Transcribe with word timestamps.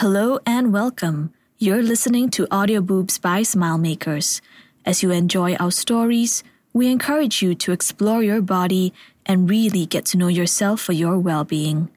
Hello 0.00 0.38
and 0.46 0.72
welcome. 0.72 1.32
You're 1.58 1.82
listening 1.82 2.30
to 2.30 2.46
Audio 2.52 2.80
Boobs 2.80 3.18
by 3.18 3.42
Smile 3.42 3.78
Makers. 3.78 4.40
As 4.86 5.02
you 5.02 5.10
enjoy 5.10 5.56
our 5.56 5.72
stories, 5.72 6.44
we 6.72 6.86
encourage 6.86 7.42
you 7.42 7.56
to 7.56 7.72
explore 7.72 8.22
your 8.22 8.40
body 8.40 8.94
and 9.26 9.50
really 9.50 9.86
get 9.86 10.04
to 10.04 10.16
know 10.16 10.28
yourself 10.28 10.80
for 10.80 10.92
your 10.92 11.18
well 11.18 11.42
being. 11.42 11.88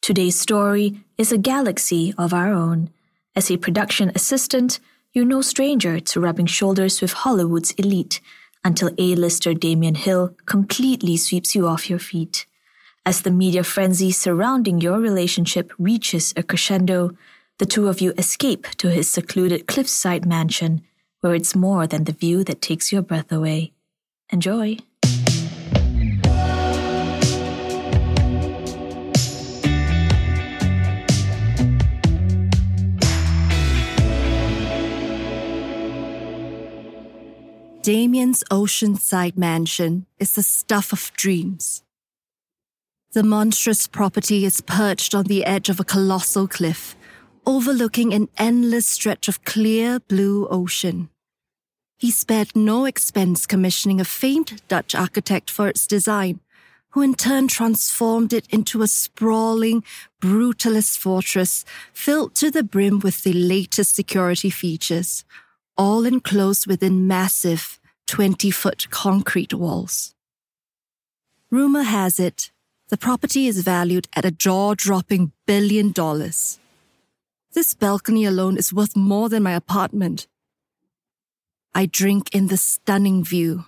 Today's 0.00 0.40
story 0.40 1.04
is 1.18 1.30
a 1.30 1.36
galaxy 1.36 2.14
of 2.16 2.32
our 2.32 2.50
own. 2.50 2.88
As 3.36 3.50
a 3.50 3.58
production 3.58 4.10
assistant, 4.14 4.80
you're 5.12 5.26
no 5.26 5.42
stranger 5.42 6.00
to 6.00 6.18
rubbing 6.18 6.46
shoulders 6.46 7.02
with 7.02 7.12
Hollywood's 7.12 7.72
elite 7.72 8.22
until 8.64 8.88
A-lister 8.96 9.52
Damien 9.52 9.96
Hill 9.96 10.34
completely 10.46 11.18
sweeps 11.18 11.54
you 11.54 11.68
off 11.68 11.90
your 11.90 11.98
feet. 11.98 12.46
As 13.06 13.22
the 13.22 13.30
media 13.30 13.64
frenzy 13.64 14.12
surrounding 14.12 14.82
your 14.82 15.00
relationship 15.00 15.72
reaches 15.78 16.34
a 16.36 16.42
crescendo, 16.42 17.16
the 17.58 17.64
two 17.64 17.88
of 17.88 18.02
you 18.02 18.12
escape 18.18 18.66
to 18.76 18.90
his 18.90 19.08
secluded 19.08 19.66
cliffside 19.66 20.26
mansion, 20.26 20.82
where 21.22 21.34
it's 21.34 21.56
more 21.56 21.86
than 21.86 22.04
the 22.04 22.12
view 22.12 22.44
that 22.44 22.60
takes 22.60 22.92
your 22.92 23.00
breath 23.00 23.32
away. 23.32 23.72
Enjoy! 24.30 24.76
Damien's 37.82 38.44
oceanside 38.50 39.38
mansion 39.38 40.04
is 40.18 40.34
the 40.34 40.42
stuff 40.42 40.92
of 40.92 41.10
dreams. 41.14 41.82
The 43.12 43.24
monstrous 43.24 43.88
property 43.88 44.44
is 44.44 44.60
perched 44.60 45.16
on 45.16 45.24
the 45.24 45.44
edge 45.44 45.68
of 45.68 45.80
a 45.80 45.84
colossal 45.84 46.46
cliff, 46.46 46.94
overlooking 47.44 48.14
an 48.14 48.28
endless 48.38 48.86
stretch 48.86 49.26
of 49.26 49.42
clear 49.44 49.98
blue 49.98 50.46
ocean. 50.46 51.08
He 51.98 52.12
spared 52.12 52.54
no 52.54 52.84
expense 52.84 53.46
commissioning 53.46 54.00
a 54.00 54.04
famed 54.04 54.62
Dutch 54.68 54.94
architect 54.94 55.50
for 55.50 55.66
its 55.66 55.88
design, 55.88 56.38
who 56.90 57.02
in 57.02 57.14
turn 57.14 57.48
transformed 57.48 58.32
it 58.32 58.46
into 58.48 58.80
a 58.80 58.86
sprawling, 58.86 59.82
brutalist 60.20 60.96
fortress 60.96 61.64
filled 61.92 62.36
to 62.36 62.48
the 62.48 62.62
brim 62.62 63.00
with 63.00 63.24
the 63.24 63.32
latest 63.32 63.96
security 63.96 64.50
features, 64.50 65.24
all 65.76 66.06
enclosed 66.06 66.68
within 66.68 67.08
massive 67.08 67.80
20 68.06 68.52
foot 68.52 68.88
concrete 68.90 69.52
walls. 69.52 70.14
Rumor 71.50 71.82
has 71.82 72.20
it 72.20 72.52
the 72.90 72.98
property 72.98 73.46
is 73.46 73.62
valued 73.62 74.08
at 74.16 74.24
a 74.24 74.32
jaw 74.32 74.74
dropping 74.74 75.30
billion 75.46 75.92
dollars. 75.92 76.58
This 77.52 77.72
balcony 77.72 78.24
alone 78.24 78.56
is 78.56 78.72
worth 78.72 78.96
more 78.96 79.28
than 79.28 79.44
my 79.44 79.52
apartment. 79.52 80.26
I 81.72 81.86
drink 81.86 82.34
in 82.34 82.48
the 82.48 82.56
stunning 82.56 83.22
view, 83.22 83.66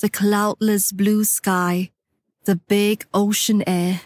the 0.00 0.08
cloudless 0.08 0.92
blue 0.92 1.24
sky, 1.24 1.90
the 2.44 2.54
big 2.54 3.06
ocean 3.12 3.64
air. 3.66 4.02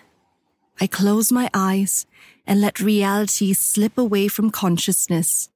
I 0.80 0.86
close 0.86 1.30
my 1.30 1.50
eyes 1.52 2.06
and 2.46 2.58
let 2.58 2.80
reality 2.80 3.52
slip 3.52 3.98
away 3.98 4.28
from 4.28 4.50
consciousness, 4.50 5.50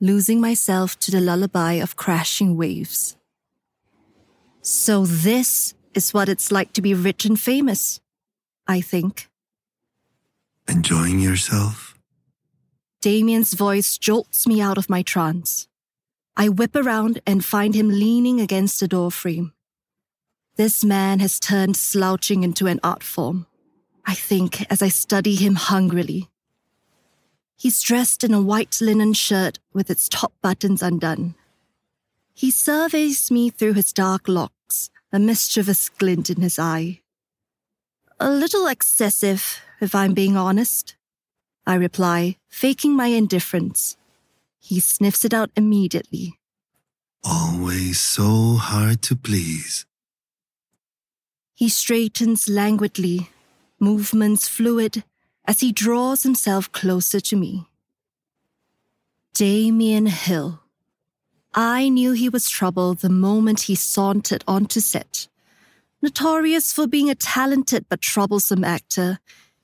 losing 0.00 0.40
myself 0.40 0.98
to 1.00 1.10
the 1.10 1.20
lullaby 1.20 1.74
of 1.74 1.96
crashing 1.96 2.56
waves. 2.56 3.18
So 4.62 5.04
this 5.04 5.74
is 5.92 6.14
what 6.14 6.30
it's 6.30 6.50
like 6.50 6.72
to 6.72 6.82
be 6.82 6.94
rich 6.94 7.26
and 7.26 7.38
famous. 7.38 8.00
I 8.68 8.80
think. 8.80 9.28
Enjoying 10.68 11.20
yourself? 11.20 11.96
Damien's 13.00 13.54
voice 13.54 13.98
jolts 13.98 14.46
me 14.46 14.60
out 14.60 14.78
of 14.78 14.90
my 14.90 15.02
trance. 15.02 15.68
I 16.36 16.48
whip 16.48 16.74
around 16.74 17.20
and 17.26 17.44
find 17.44 17.74
him 17.74 17.88
leaning 17.88 18.40
against 18.40 18.80
the 18.80 18.88
doorframe. 18.88 19.52
This 20.56 20.84
man 20.84 21.20
has 21.20 21.38
turned 21.38 21.76
slouching 21.76 22.42
into 22.42 22.66
an 22.66 22.80
art 22.82 23.02
form, 23.02 23.46
I 24.04 24.14
think, 24.14 24.70
as 24.70 24.82
I 24.82 24.88
study 24.88 25.34
him 25.34 25.54
hungrily. 25.54 26.28
He's 27.56 27.80
dressed 27.82 28.24
in 28.24 28.34
a 28.34 28.42
white 28.42 28.80
linen 28.80 29.12
shirt 29.12 29.58
with 29.72 29.90
its 29.90 30.08
top 30.08 30.32
buttons 30.42 30.82
undone. 30.82 31.34
He 32.34 32.50
surveys 32.50 33.30
me 33.30 33.48
through 33.48 33.74
his 33.74 33.92
dark 33.92 34.28
locks, 34.28 34.90
a 35.12 35.18
mischievous 35.18 35.88
glint 35.88 36.28
in 36.28 36.42
his 36.42 36.58
eye. 36.58 37.00
A 38.18 38.30
little 38.30 38.66
excessive, 38.66 39.60
if 39.78 39.94
I'm 39.94 40.14
being 40.14 40.36
honest. 40.38 40.96
I 41.66 41.74
reply, 41.74 42.36
faking 42.48 42.96
my 42.96 43.08
indifference. 43.08 43.98
He 44.58 44.80
sniffs 44.80 45.24
it 45.24 45.34
out 45.34 45.50
immediately. 45.54 46.38
Always 47.22 48.00
so 48.00 48.54
hard 48.54 49.02
to 49.02 49.16
please. 49.16 49.84
He 51.54 51.68
straightens 51.68 52.48
languidly, 52.48 53.30
movements 53.78 54.48
fluid, 54.48 55.04
as 55.44 55.60
he 55.60 55.70
draws 55.70 56.22
himself 56.22 56.72
closer 56.72 57.20
to 57.20 57.36
me. 57.36 57.66
Damien 59.34 60.06
Hill. 60.06 60.60
I 61.54 61.90
knew 61.90 62.12
he 62.12 62.30
was 62.30 62.48
trouble 62.48 62.94
the 62.94 63.10
moment 63.10 63.62
he 63.62 63.74
sauntered 63.74 64.42
onto 64.48 64.80
set. 64.80 65.28
Notorious 66.06 66.72
for 66.72 66.86
being 66.86 67.10
a 67.10 67.16
talented 67.16 67.86
but 67.88 68.00
troublesome 68.00 68.62
actor, 68.62 69.18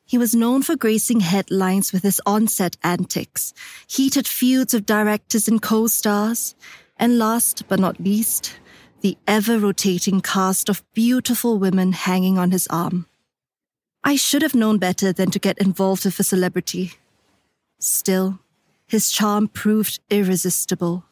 he 0.04 0.19
was 0.19 0.34
known 0.34 0.62
for 0.62 0.75
gracing 0.75 1.20
headlines 1.20 1.92
with 1.92 2.03
his 2.03 2.20
on-set 2.26 2.76
antics, 2.82 3.54
heated 3.86 4.26
feuds 4.26 4.75
with 4.75 4.84
directors 4.84 5.47
and 5.47 5.62
co-stars, 5.62 6.56
and 6.97 7.16
last 7.16 7.69
but 7.69 7.78
not 7.78 8.00
least, 8.00 8.58
the 9.02 9.16
ever-rotating 9.28 10.20
cast 10.20 10.69
of 10.69 10.82
beautiful 10.94 11.60
women 11.60 11.92
hanging 11.92 12.38
on 12.38 12.50
his 12.50 12.66
arm. 12.66 13.06
I 14.02 14.16
should 14.16 14.42
have 14.42 14.56
known 14.56 14.78
better 14.78 15.12
than 15.12 15.31
to 15.31 15.38
get 15.38 15.58
involved 15.58 16.04
with 16.04 16.19
a 16.19 16.25
celebrity. 16.25 16.94
Still, 17.78 18.41
his 18.84 19.12
charm 19.12 19.47
proved 19.47 20.00
irresistible. 20.10 21.04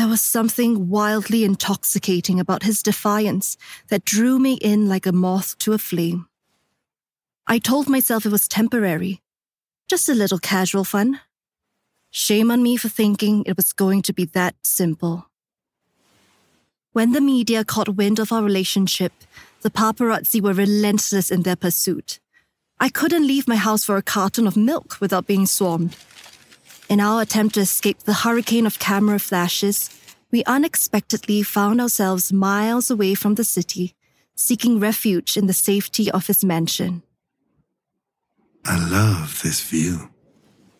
There 0.00 0.08
was 0.08 0.22
something 0.22 0.88
wildly 0.88 1.44
intoxicating 1.44 2.40
about 2.40 2.62
his 2.62 2.82
defiance 2.82 3.58
that 3.88 4.02
drew 4.02 4.38
me 4.38 4.54
in 4.54 4.88
like 4.88 5.04
a 5.04 5.12
moth 5.12 5.58
to 5.58 5.74
a 5.74 5.78
flame. 5.78 6.26
I 7.46 7.58
told 7.58 7.86
myself 7.86 8.24
it 8.24 8.32
was 8.32 8.48
temporary, 8.48 9.20
just 9.90 10.08
a 10.08 10.14
little 10.14 10.38
casual 10.38 10.84
fun. 10.84 11.20
Shame 12.10 12.50
on 12.50 12.62
me 12.62 12.78
for 12.78 12.88
thinking 12.88 13.44
it 13.44 13.58
was 13.58 13.74
going 13.74 14.00
to 14.00 14.14
be 14.14 14.24
that 14.24 14.54
simple. 14.62 15.26
When 16.92 17.12
the 17.12 17.20
media 17.20 17.62
caught 17.62 17.96
wind 17.96 18.18
of 18.18 18.32
our 18.32 18.42
relationship, 18.42 19.12
the 19.60 19.70
paparazzi 19.70 20.40
were 20.40 20.54
relentless 20.54 21.30
in 21.30 21.42
their 21.42 21.56
pursuit. 21.56 22.20
I 22.80 22.88
couldn't 22.88 23.26
leave 23.26 23.46
my 23.46 23.56
house 23.56 23.84
for 23.84 23.98
a 23.98 24.02
carton 24.02 24.46
of 24.46 24.56
milk 24.56 24.96
without 24.98 25.26
being 25.26 25.44
swarmed. 25.44 25.94
In 26.90 26.98
our 26.98 27.22
attempt 27.22 27.54
to 27.54 27.60
escape 27.60 28.00
the 28.00 28.24
hurricane 28.24 28.66
of 28.66 28.80
camera 28.80 29.20
flashes, 29.20 29.90
we 30.32 30.42
unexpectedly 30.42 31.44
found 31.44 31.80
ourselves 31.80 32.32
miles 32.32 32.90
away 32.90 33.14
from 33.14 33.36
the 33.36 33.44
city, 33.44 33.94
seeking 34.34 34.80
refuge 34.80 35.36
in 35.36 35.46
the 35.46 35.52
safety 35.52 36.10
of 36.10 36.26
his 36.26 36.44
mansion. 36.44 37.04
I 38.64 38.76
love 38.90 39.40
this 39.44 39.62
view. 39.62 40.10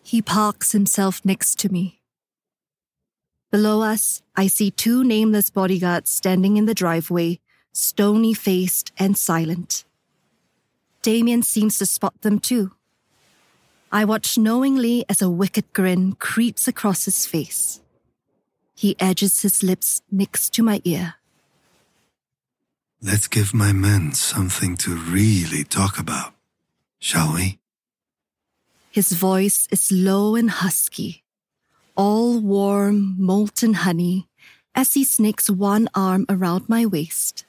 He 0.03 0.21
parks 0.21 0.73
himself 0.73 1.23
next 1.23 1.57
to 1.59 1.69
me. 1.69 2.01
Below 3.49 3.81
us, 3.81 4.21
I 4.35 4.47
see 4.47 4.69
two 4.69 5.05
nameless 5.05 5.49
bodyguards 5.49 6.09
standing 6.09 6.57
in 6.57 6.65
the 6.65 6.73
driveway, 6.73 7.39
stony 7.71 8.33
faced 8.33 8.91
and 8.97 9.17
silent. 9.17 9.85
Damien 11.03 11.41
seems 11.41 11.77
to 11.77 11.85
spot 11.85 12.19
them 12.21 12.37
too. 12.39 12.73
I 13.91 14.05
watch 14.05 14.37
knowingly 14.37 15.03
as 15.09 15.21
a 15.21 15.29
wicked 15.29 15.73
grin 15.73 16.13
creeps 16.13 16.67
across 16.67 17.05
his 17.05 17.25
face. 17.25 17.81
He 18.73 18.95
edges 18.99 19.41
his 19.41 19.63
lips 19.63 20.01
next 20.09 20.53
to 20.53 20.63
my 20.63 20.81
ear. 20.85 21.15
Let's 23.01 23.27
give 23.27 23.53
my 23.53 23.73
men 23.73 24.13
something 24.13 24.77
to 24.77 24.95
really 24.95 25.63
talk 25.63 25.99
about, 25.99 26.33
shall 26.99 27.33
we? 27.33 27.59
His 28.91 29.11
voice 29.11 29.67
is 29.71 29.91
low 29.91 30.35
and 30.35 30.49
husky, 30.49 31.23
all 31.95 32.39
warm, 32.39 33.15
molten 33.17 33.73
honey 33.73 34.29
as 34.73 34.93
he 34.93 35.03
snakes 35.03 35.49
one 35.49 35.89
arm 35.93 36.25
around 36.29 36.69
my 36.69 36.85
waist. 36.85 37.45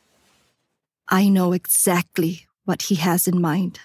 I 1.09 1.29
know 1.29 1.53
exactly 1.53 2.47
what 2.65 2.83
he 2.83 2.97
has 2.97 3.29
in 3.29 3.41
mind. 3.41 3.79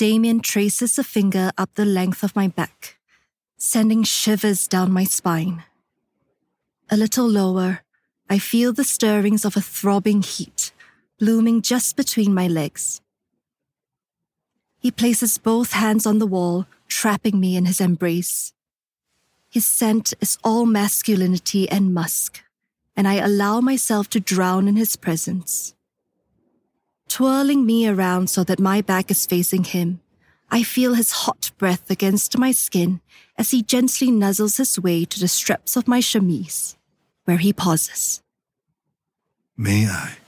Damien 0.00 0.40
traces 0.40 0.98
a 0.98 1.04
finger 1.04 1.52
up 1.58 1.74
the 1.74 1.84
length 1.84 2.22
of 2.22 2.34
my 2.34 2.48
back, 2.48 2.96
sending 3.58 4.02
shivers 4.02 4.66
down 4.66 4.90
my 4.90 5.04
spine. 5.04 5.62
A 6.90 6.96
little 6.96 7.28
lower, 7.28 7.80
I 8.26 8.38
feel 8.38 8.72
the 8.72 8.82
stirrings 8.82 9.44
of 9.44 9.58
a 9.58 9.60
throbbing 9.60 10.22
heat 10.22 10.72
blooming 11.18 11.60
just 11.60 11.96
between 11.96 12.32
my 12.32 12.48
legs. 12.48 13.02
He 14.78 14.90
places 14.90 15.36
both 15.36 15.72
hands 15.72 16.06
on 16.06 16.18
the 16.18 16.26
wall, 16.26 16.64
trapping 16.88 17.38
me 17.38 17.54
in 17.54 17.66
his 17.66 17.78
embrace. 17.78 18.54
His 19.50 19.66
scent 19.66 20.14
is 20.18 20.38
all 20.42 20.64
masculinity 20.64 21.68
and 21.68 21.92
musk, 21.92 22.42
and 22.96 23.06
I 23.06 23.16
allow 23.16 23.60
myself 23.60 24.08
to 24.10 24.18
drown 24.18 24.66
in 24.66 24.76
his 24.76 24.96
presence. 24.96 25.74
Twirling 27.10 27.66
me 27.66 27.88
around 27.88 28.30
so 28.30 28.44
that 28.44 28.60
my 28.60 28.80
back 28.80 29.10
is 29.10 29.26
facing 29.26 29.64
him, 29.64 30.00
I 30.48 30.62
feel 30.62 30.94
his 30.94 31.10
hot 31.10 31.50
breath 31.58 31.90
against 31.90 32.38
my 32.38 32.52
skin 32.52 33.00
as 33.36 33.50
he 33.50 33.62
gently 33.62 34.12
nuzzles 34.12 34.58
his 34.58 34.78
way 34.78 35.04
to 35.04 35.18
the 35.18 35.26
straps 35.26 35.76
of 35.76 35.88
my 35.88 35.98
chemise, 35.98 36.76
where 37.24 37.38
he 37.38 37.52
pauses. 37.52 38.22
May 39.56 39.88
I? 39.88 40.18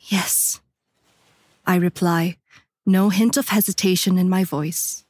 Yes. 0.00 0.60
I 1.66 1.76
reply, 1.76 2.38
no 2.86 3.10
hint 3.10 3.36
of 3.36 3.50
hesitation 3.50 4.16
in 4.16 4.30
my 4.30 4.44
voice. 4.44 5.04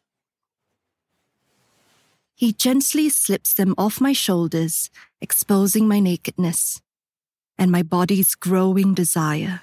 He 2.35 2.53
gently 2.53 3.09
slips 3.09 3.53
them 3.53 3.73
off 3.79 4.01
my 4.01 4.13
shoulders, 4.13 4.91
exposing 5.21 5.87
my 5.87 6.01
nakedness 6.01 6.83
and 7.57 7.71
my 7.71 7.85
body's 7.85 8.35
growing 8.35 8.93
desire. 8.93 9.63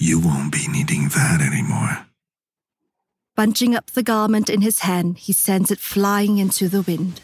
You 0.00 0.20
won't 0.20 0.52
be 0.52 0.66
needing 0.68 1.08
that 1.08 1.40
anymore. 1.40 2.06
Bunching 3.34 3.74
up 3.74 3.90
the 3.90 4.02
garment 4.04 4.48
in 4.48 4.62
his 4.62 4.80
hand, 4.80 5.18
he 5.18 5.32
sends 5.32 5.72
it 5.72 5.80
flying 5.80 6.38
into 6.38 6.68
the 6.68 6.82
wind. 6.82 7.20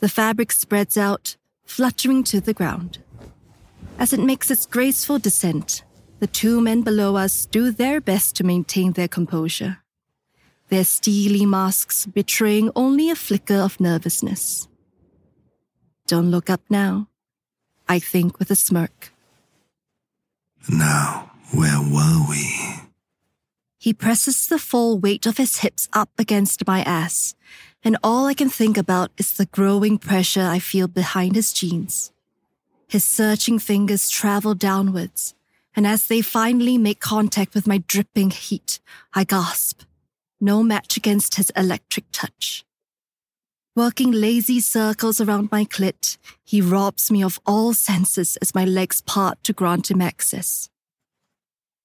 The 0.00 0.08
fabric 0.08 0.52
spreads 0.52 0.98
out, 0.98 1.36
fluttering 1.64 2.24
to 2.24 2.42
the 2.42 2.52
ground. 2.52 2.98
As 3.98 4.12
it 4.12 4.20
makes 4.20 4.50
its 4.50 4.66
graceful 4.66 5.18
descent, 5.18 5.82
the 6.20 6.26
two 6.26 6.60
men 6.60 6.82
below 6.82 7.16
us 7.16 7.46
do 7.46 7.70
their 7.70 8.00
best 8.00 8.36
to 8.36 8.44
maintain 8.44 8.92
their 8.92 9.08
composure, 9.08 9.78
their 10.68 10.84
steely 10.84 11.46
masks 11.46 12.04
betraying 12.04 12.70
only 12.76 13.08
a 13.08 13.16
flicker 13.16 13.56
of 13.56 13.80
nervousness. 13.80 14.68
Don't 16.06 16.30
look 16.30 16.50
up 16.50 16.60
now, 16.68 17.08
I 17.88 17.98
think 17.98 18.38
with 18.38 18.50
a 18.50 18.56
smirk. 18.56 19.12
Now, 20.68 21.30
where 21.52 21.80
were 21.80 22.26
we? 22.28 22.74
He 23.78 23.94
presses 23.94 24.46
the 24.48 24.58
full 24.58 24.98
weight 24.98 25.24
of 25.24 25.38
his 25.38 25.58
hips 25.58 25.88
up 25.92 26.10
against 26.18 26.66
my 26.66 26.82
ass, 26.82 27.34
and 27.82 27.96
all 28.02 28.26
I 28.26 28.34
can 28.34 28.50
think 28.50 28.76
about 28.76 29.10
is 29.16 29.32
the 29.32 29.46
growing 29.46 29.98
pressure 29.98 30.42
I 30.42 30.58
feel 30.58 30.88
behind 30.88 31.36
his 31.36 31.52
jeans. 31.52 32.12
His 32.86 33.04
searching 33.04 33.58
fingers 33.58 34.10
travel 34.10 34.54
downwards, 34.54 35.34
and 35.74 35.86
as 35.86 36.06
they 36.06 36.20
finally 36.20 36.76
make 36.76 37.00
contact 37.00 37.54
with 37.54 37.66
my 37.66 37.78
dripping 37.86 38.30
heat, 38.30 38.80
I 39.14 39.24
gasp. 39.24 39.82
No 40.40 40.62
match 40.62 40.96
against 40.96 41.36
his 41.36 41.50
electric 41.56 42.04
touch. 42.12 42.64
Working 43.78 44.10
lazy 44.10 44.58
circles 44.58 45.20
around 45.20 45.52
my 45.52 45.64
clit, 45.64 46.16
he 46.44 46.60
robs 46.60 47.12
me 47.12 47.22
of 47.22 47.38
all 47.46 47.72
senses 47.74 48.36
as 48.38 48.52
my 48.52 48.64
legs 48.64 49.00
part 49.02 49.38
to 49.44 49.52
grant 49.52 49.88
him 49.88 50.02
access. 50.02 50.68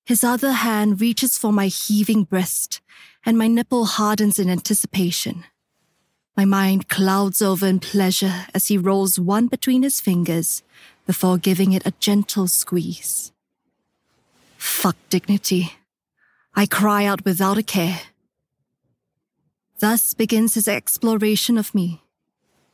His 0.04 0.24
other 0.24 0.54
hand 0.54 1.00
reaches 1.00 1.38
for 1.38 1.54
my 1.54 1.68
heaving 1.68 2.24
breast, 2.24 2.82
and 3.24 3.38
my 3.38 3.48
nipple 3.48 3.86
hardens 3.86 4.40
in 4.40 4.50
anticipation. 4.50 5.44
My 6.36 6.46
mind 6.46 6.90
clouds 6.90 7.44
over 7.44 7.68
in 7.68 7.80
pleasure 7.80 8.48
as 8.56 8.70
he 8.70 8.78
rolls 8.80 9.20
one 9.20 9.46
between 9.46 9.84
his 9.84 10.02
fingers 10.02 10.64
before 11.06 11.38
giving 11.38 11.74
it 11.74 11.86
a 11.86 11.94
gentle 12.00 12.48
squeeze. 12.48 13.32
Fuck 14.58 14.96
dignity. 15.12 15.74
I 16.56 16.66
cry 16.66 17.06
out 17.06 17.24
without 17.24 17.60
a 17.60 17.64
care. 17.64 18.02
Thus 19.84 20.14
begins 20.14 20.54
his 20.54 20.70
exploration 20.70 21.58
of 21.58 21.76
me. 21.76 22.02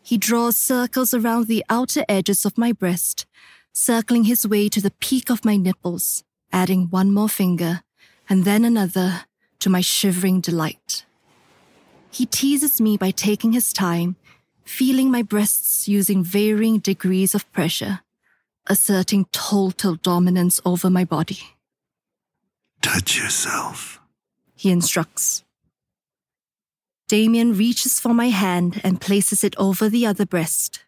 He 0.03 0.15
draws 0.15 0.56
circles 0.56 1.11
around 1.11 1.47
the 1.47 1.65
outer 1.67 2.06
edges 2.07 2.45
of 2.45 2.56
my 2.56 2.71
breast, 2.71 3.25
circling 3.73 4.25
his 4.25 4.47
way 4.47 4.69
to 4.69 4.79
the 4.79 4.91
peak 4.91 5.31
of 5.31 5.44
my 5.44 5.57
nipples, 5.57 6.23
adding 6.53 6.85
one 6.91 7.11
more 7.11 7.27
finger, 7.27 7.81
and 8.29 8.45
then 8.45 8.63
another, 8.63 9.25
to 9.57 9.71
my 9.71 9.81
shivering 9.81 10.39
delight. 10.39 11.03
He 12.11 12.27
teases 12.27 12.79
me 12.79 12.95
by 12.95 13.09
taking 13.09 13.53
his 13.53 13.73
time, 13.73 14.15
feeling 14.63 15.09
my 15.09 15.23
breasts 15.23 15.88
using 15.88 16.23
varying 16.23 16.77
degrees 16.77 17.33
of 17.33 17.51
pressure, 17.51 18.01
asserting 18.67 19.25
total 19.31 19.95
dominance 19.95 20.61
over 20.63 20.91
my 20.91 21.06
body. 21.06 21.39
Touch 22.83 23.17
yourself. 23.17 24.00
He 24.56 24.69
instructs. 24.69 25.44
Damien 27.09 27.57
reaches 27.57 28.00
for 28.00 28.13
my 28.13 28.29
hand 28.29 28.79
and 28.83 29.01
places 29.01 29.44
it 29.44 29.56
over 29.57 29.89
the 29.89 30.06
other 30.06 30.27
breast. 30.27 30.81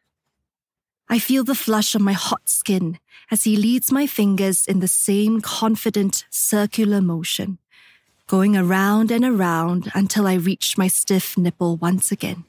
I 1.09 1.17
feel 1.17 1.43
the 1.43 1.55
flush 1.55 1.95
on 1.95 2.03
my 2.03 2.13
hot 2.13 2.47
skin 2.47 2.99
as 3.31 3.43
he 3.43 3.57
leads 3.57 3.91
my 3.91 4.05
fingers 4.05 4.67
in 4.67 4.81
the 4.81 4.87
same 4.87 5.41
confident 5.41 6.25
circular 6.29 7.01
motion, 7.01 7.57
going 8.27 8.55
around 8.55 9.09
and 9.09 9.25
around 9.25 9.91
until 9.95 10.27
I 10.27 10.35
reach 10.35 10.77
my 10.77 10.87
stiff 10.87 11.39
nipple 11.39 11.77
once 11.77 12.11
again. 12.11 12.45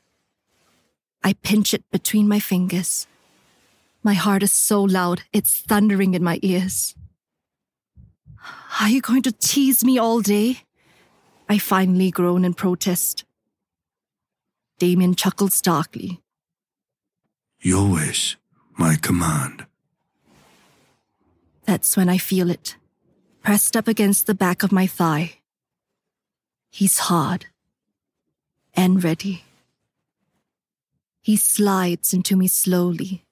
I 1.24 1.32
pinch 1.32 1.72
it 1.72 1.90
between 1.90 2.28
my 2.28 2.40
fingers. 2.40 3.06
My 4.02 4.12
heart 4.12 4.42
is 4.42 4.52
so 4.52 4.82
loud, 4.82 5.22
it's 5.32 5.62
thundering 5.62 6.12
in 6.12 6.22
my 6.22 6.38
ears. 6.42 6.94
Are 8.82 8.90
you 8.90 9.00
going 9.00 9.22
to 9.22 9.32
tease 9.32 9.82
me 9.82 9.96
all 9.96 10.20
day? 10.20 10.58
I 11.48 11.56
finally 11.56 12.10
groan 12.10 12.44
in 12.44 12.52
protest. 12.52 13.24
Damien 14.82 15.14
chuckles 15.14 15.60
darkly. 15.60 16.20
Your 17.60 17.88
wish, 17.88 18.36
my 18.76 18.96
command. 18.96 19.64
That's 21.64 21.96
when 21.96 22.08
I 22.08 22.18
feel 22.18 22.50
it, 22.50 22.74
pressed 23.44 23.76
up 23.76 23.86
against 23.86 24.26
the 24.26 24.34
back 24.34 24.64
of 24.64 24.72
my 24.72 24.88
thigh. 24.88 25.34
He's 26.68 26.98
hard 26.98 27.46
and 28.74 29.04
ready. 29.04 29.44
He 31.20 31.36
slides 31.36 32.12
into 32.12 32.34
me 32.34 32.48
slowly, 32.48 33.24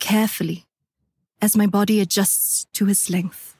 carefully, 0.00 0.64
as 1.42 1.54
my 1.54 1.66
body 1.66 2.00
adjusts 2.00 2.64
to 2.72 2.86
his 2.86 3.10
length. 3.10 3.58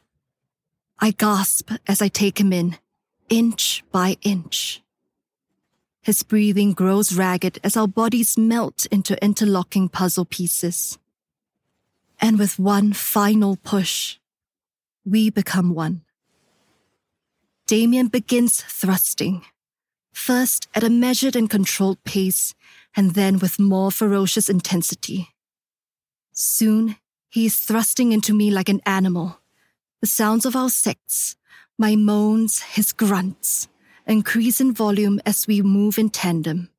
I 0.99 1.11
gasp 1.11 1.73
as 1.87 2.01
I 2.01 2.09
take 2.09 2.41
him 2.41 2.55
in, 2.55 2.79
inch 3.29 3.85
by 3.93 4.17
inch. 4.23 4.83
His 6.09 6.23
breathing 6.23 6.73
grows 6.73 7.15
ragged 7.15 7.59
as 7.63 7.77
our 7.77 7.87
bodies 7.87 8.39
melt 8.39 8.87
into 8.87 9.23
interlocking 9.23 9.91
puzzle 9.91 10.25
pieces. 10.25 10.97
And 12.19 12.39
with 12.39 12.59
one 12.59 12.95
final 12.95 13.57
push, 13.57 14.17
we 15.05 15.29
become 15.29 15.75
one. 15.75 16.01
Damien 17.67 18.09
begins 18.09 18.63
thrusting, 18.63 19.45
first 20.11 20.67
at 20.75 20.83
a 20.83 20.89
measured 20.89 21.37
and 21.37 21.51
controlled 21.51 22.03
pace, 22.05 22.55
and 22.97 23.13
then 23.13 23.39
with 23.39 23.59
more 23.59 23.93
ferocious 23.93 24.49
intensity. 24.49 25.29
Soon, 26.33 26.97
he 27.29 27.45
is 27.45 27.57
thrusting 27.57 28.13
into 28.13 28.33
me 28.33 28.51
like 28.51 28.71
an 28.71 28.81
animal, 28.87 29.41
the 30.01 30.07
sounds 30.07 30.47
of 30.47 30.57
our 30.57 30.71
sex, 30.71 31.37
my 31.77 31.97
moans, 31.97 32.63
his 32.63 32.95
grunts, 32.95 33.69
increase 34.09 34.61
in 34.61 34.73
volume 34.73 35.21
as 35.27 35.47
we 35.47 35.63
move 35.63 35.99
in 35.99 36.11
tandem. 36.11 36.71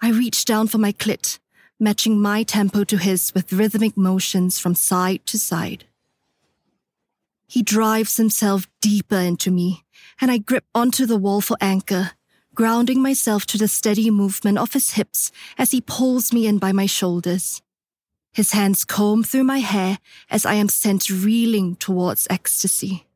I 0.00 0.10
reach 0.10 0.44
down 0.44 0.68
for 0.68 0.78
my 0.78 0.92
clit, 0.92 1.38
matching 1.80 2.20
my 2.20 2.42
tempo 2.42 2.84
to 2.84 2.98
his 2.98 3.34
with 3.34 3.52
rhythmic 3.52 3.96
motions 3.96 4.58
from 4.58 4.74
side 4.74 5.24
to 5.26 5.38
side. 5.38 5.84
He 7.46 7.62
drives 7.62 8.16
himself 8.16 8.68
deeper 8.80 9.16
into 9.16 9.50
me, 9.50 9.84
and 10.20 10.30
I 10.30 10.38
grip 10.38 10.64
onto 10.74 11.06
the 11.06 11.16
wall 11.16 11.40
for 11.40 11.56
anchor, 11.60 12.12
grounding 12.54 13.00
myself 13.00 13.46
to 13.46 13.58
the 13.58 13.68
steady 13.68 14.10
movement 14.10 14.58
of 14.58 14.72
his 14.72 14.92
hips 14.92 15.32
as 15.56 15.70
he 15.70 15.80
pulls 15.80 16.32
me 16.32 16.46
in 16.46 16.58
by 16.58 16.72
my 16.72 16.86
shoulders. 16.86 17.62
His 18.32 18.52
hands 18.52 18.84
comb 18.84 19.24
through 19.24 19.44
my 19.44 19.58
hair 19.58 19.98
as 20.30 20.44
I 20.44 20.54
am 20.54 20.68
sent 20.68 21.08
reeling 21.08 21.76
towards 21.76 22.26
ecstasy. 22.28 23.07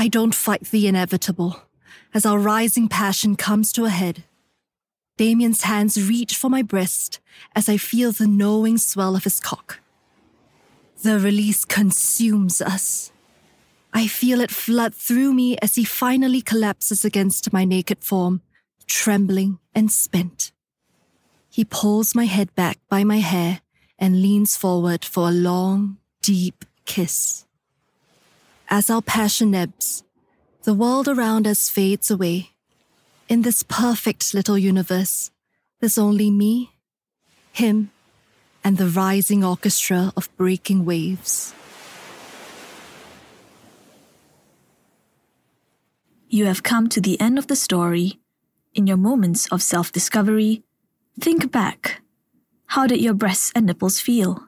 I 0.00 0.08
don't 0.08 0.34
fight 0.34 0.70
the 0.70 0.86
inevitable 0.86 1.60
as 2.14 2.24
our 2.24 2.38
rising 2.38 2.88
passion 2.88 3.36
comes 3.36 3.70
to 3.74 3.84
a 3.84 3.90
head. 3.90 4.24
Damien's 5.18 5.64
hands 5.64 6.08
reach 6.08 6.38
for 6.38 6.48
my 6.48 6.62
breast 6.62 7.20
as 7.54 7.68
I 7.68 7.76
feel 7.76 8.10
the 8.10 8.26
knowing 8.26 8.78
swell 8.78 9.14
of 9.14 9.24
his 9.24 9.40
cock. 9.40 9.80
The 11.02 11.20
release 11.20 11.66
consumes 11.66 12.62
us. 12.62 13.12
I 13.92 14.06
feel 14.06 14.40
it 14.40 14.50
flood 14.50 14.94
through 14.94 15.34
me 15.34 15.58
as 15.60 15.74
he 15.74 15.84
finally 15.84 16.40
collapses 16.40 17.04
against 17.04 17.52
my 17.52 17.66
naked 17.66 18.02
form, 18.02 18.40
trembling 18.86 19.58
and 19.74 19.92
spent. 19.92 20.50
He 21.50 21.62
pulls 21.62 22.14
my 22.14 22.24
head 22.24 22.54
back 22.54 22.78
by 22.88 23.04
my 23.04 23.18
hair 23.18 23.60
and 23.98 24.22
leans 24.22 24.56
forward 24.56 25.04
for 25.04 25.28
a 25.28 25.40
long, 25.50 25.98
deep 26.22 26.64
kiss. 26.86 27.44
As 28.72 28.88
our 28.88 29.02
passion 29.02 29.52
ebbs, 29.52 30.04
the 30.62 30.74
world 30.74 31.08
around 31.08 31.44
us 31.44 31.68
fades 31.68 32.08
away. 32.08 32.50
In 33.28 33.42
this 33.42 33.64
perfect 33.64 34.32
little 34.32 34.56
universe, 34.56 35.32
there's 35.80 35.98
only 35.98 36.30
me, 36.30 36.70
him, 37.50 37.90
and 38.62 38.78
the 38.78 38.86
rising 38.86 39.42
orchestra 39.42 40.12
of 40.16 40.34
breaking 40.36 40.84
waves. 40.84 41.52
You 46.28 46.46
have 46.46 46.62
come 46.62 46.88
to 46.90 47.00
the 47.00 47.20
end 47.20 47.40
of 47.40 47.48
the 47.48 47.56
story. 47.56 48.20
In 48.72 48.86
your 48.86 48.96
moments 48.96 49.48
of 49.48 49.62
self 49.62 49.90
discovery, 49.90 50.62
think 51.18 51.50
back. 51.50 52.02
How 52.66 52.86
did 52.86 53.00
your 53.00 53.14
breasts 53.14 53.50
and 53.56 53.66
nipples 53.66 53.98
feel? 53.98 54.46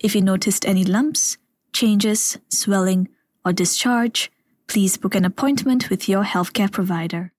If 0.00 0.14
you 0.14 0.22
noticed 0.22 0.64
any 0.64 0.84
lumps, 0.84 1.36
changes, 1.74 2.38
swelling, 2.48 3.10
or 3.46 3.52
discharge, 3.52 4.30
please 4.66 4.96
book 4.96 5.14
an 5.14 5.24
appointment 5.24 5.88
with 5.88 6.08
your 6.08 6.24
healthcare 6.24 6.70
provider. 6.70 7.32